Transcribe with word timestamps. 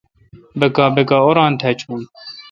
بکا 0.59 0.85
بکا 0.95 1.17
اوران 1.25 1.51
تھا 1.59 1.69
چون 1.79 2.01